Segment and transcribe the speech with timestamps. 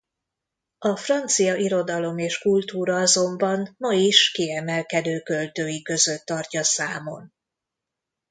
[0.77, 7.33] A francia irodalom és kultúra azonban ma is kiemelkedő költői között tartja számon.